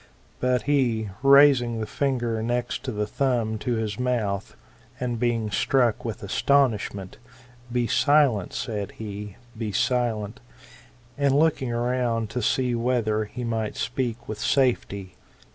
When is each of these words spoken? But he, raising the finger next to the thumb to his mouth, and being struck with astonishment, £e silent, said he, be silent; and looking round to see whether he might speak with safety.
But 0.39 0.63
he, 0.63 1.11
raising 1.21 1.79
the 1.79 1.85
finger 1.85 2.41
next 2.41 2.81
to 2.85 2.91
the 2.91 3.05
thumb 3.05 3.59
to 3.59 3.73
his 3.75 3.99
mouth, 3.99 4.55
and 4.99 5.19
being 5.19 5.51
struck 5.51 6.03
with 6.03 6.23
astonishment, 6.23 7.19
£e 7.71 7.87
silent, 7.87 8.51
said 8.51 8.93
he, 8.93 9.35
be 9.55 9.71
silent; 9.71 10.39
and 11.19 11.35
looking 11.37 11.69
round 11.69 12.31
to 12.31 12.41
see 12.41 12.73
whether 12.73 13.25
he 13.25 13.43
might 13.43 13.75
speak 13.75 14.27
with 14.27 14.39
safety. 14.39 15.13